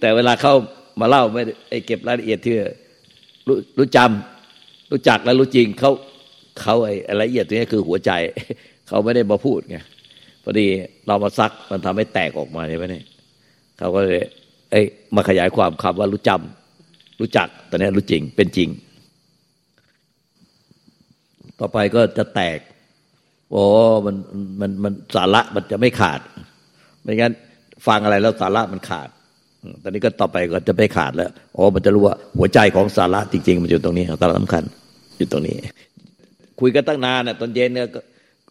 [0.00, 0.54] แต่เวลาเข้า
[1.00, 2.54] มาเล่าไม่ไอเก็บรายละเอียดที่
[3.46, 5.90] รู้รู้จำรู้จักและรู้จริงเขา
[6.60, 8.10] เขาไอรายละเอียดตรงนี้คือหัวใจ
[8.88, 9.78] เขาไม่ได้มาพูดไง
[10.42, 10.66] พอดี
[11.06, 13.04] เรามาซักมันทำให้แตกออกมาใช่ไหมเนี่ย
[13.78, 14.18] เขาก็เลย
[14.70, 14.82] เอ้
[15.16, 18.68] มาขยายความคำว่ารู้จำรู้จักตอนนี้รู้จริงเป็นจริง
[21.58, 22.58] ต่อไปก็จะแตก
[23.50, 23.62] โอ้
[24.06, 24.16] มัน
[24.60, 26.20] มันมันสาระมันจะไม่ขาด
[27.02, 27.32] ไม่งั้น
[27.86, 29.08] ฟังอะไรแล้วสาระมันขาด
[29.82, 34.62] ตอนนี้ก็ต่อไปก็จะไม่ขาดแล้วอ๋อมันจะรู้ว่าหัวใจของสาระจริง ๆ มันอยู่ตรงนี้สาระสำคัญ
[35.16, 35.56] อยู่ตรงนี้
[36.60, 37.88] คุยกันตั้งนานน่ะตอนเย็นเนี่ย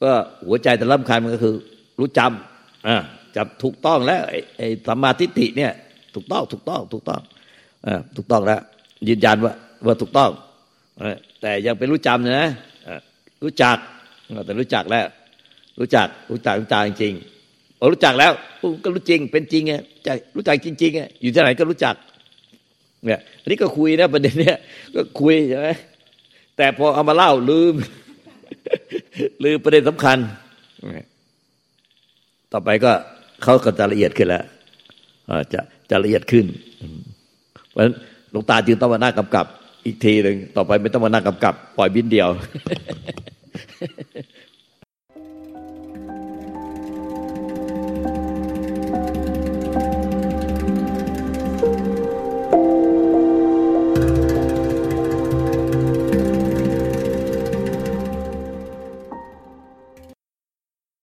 [0.03, 0.11] ก็
[0.47, 1.53] หัวใจแต่สำคัญมันก็คือ
[1.99, 2.97] รู้จำอ่า
[3.35, 4.21] จับถูกต้องแล้ว
[4.57, 5.71] ไอ้สัมมาทิฏฐิเนี่ย
[6.15, 7.21] ถูกต้องถูกต้อง ถูกต้อง
[7.87, 8.61] อ่าถูกต้องแล้ว
[9.09, 9.53] ยืนยันว่า
[9.85, 10.29] ว่าถูกต้อง
[11.41, 12.49] แต่ยังเป็นรู้จำนะ
[13.43, 13.77] รู้จัก
[14.45, 15.05] แต่รู้จักแล้ว
[15.79, 17.13] รู้จักรู้จักรู้จักจริง
[17.91, 18.31] รู้จักแล้ว
[18.83, 19.73] ก็รู้จริง เป็นจริงไง
[20.05, 21.95] จรู้จักจริงๆไงอยู่ที่ไหนก็รู้จัก
[23.05, 24.57] เนี่ยอันนี้ก็คุยนะประเด็นเนี้ย
[24.95, 25.69] ก็คุยใช่ไหม
[26.57, 27.73] แต่พอเอามาเล่าลืม
[29.43, 30.17] ลืมประเด็นสำคัญ
[32.51, 32.91] ต่อไปก็
[33.43, 34.43] เขาก็จะละเอียดขึ้นแล้ว
[35.53, 36.45] จะจะละเอียดขึ้น
[37.69, 37.93] เพราะฉะนั้น
[38.31, 39.45] หลวงตาจึงต้องมาหน้ากำกับ
[39.85, 42.29] อีกทีหนึ่งต่อไปไม่ต้องมาหนั่งกำกับ ปล่อยบินเดียว